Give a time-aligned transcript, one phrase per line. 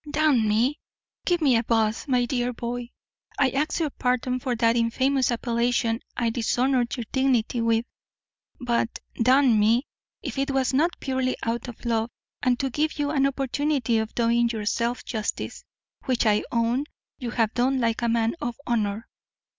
[0.09, 0.79] D n me,
[1.27, 2.89] give me a buss, my dear boy;
[3.37, 7.85] I ask your pardon for that infamous appellation I dishonoured your dignity with;
[8.59, 9.85] but d n me
[10.23, 12.09] if it was not purely out of love,
[12.41, 15.63] and to give you an opportunity of doing yourself justice,
[16.05, 16.85] which I own
[17.19, 19.07] you have done like a man of honour.